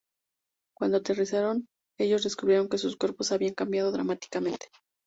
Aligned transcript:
Cuando 0.75 0.97
aterrizaron, 0.97 1.67
ellos 1.99 2.23
descubrieron 2.23 2.69
que 2.69 2.79
sus 2.79 2.97
cuerpos 2.97 3.31
habían 3.31 3.53
cambiado 3.53 3.91
dramáticamente. 3.91 4.65